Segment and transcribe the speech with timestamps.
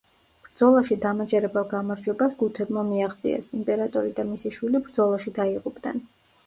[0.45, 6.07] ბრძოლაში დამაჯერებელ გამარჯვებას გუთებმა მიაღწიეს, იმპერატორი და მისი შვილი ბრძოლაში დაიღუპნენ.